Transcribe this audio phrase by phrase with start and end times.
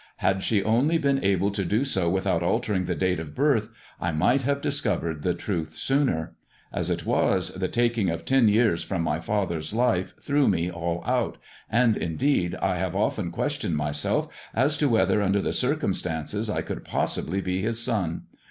[0.17, 3.69] Had she only been able to do so without altering the date of birth,
[3.99, 6.33] I might have discovered the truth sooner.
[6.73, 11.03] As it was, the taking of ten years from my father's life threw me all
[11.05, 11.37] out;
[11.69, 16.83] and, indeed, I have often questioned myself as to whether, Under the circumstances, I could
[16.83, 18.23] possibly be his son.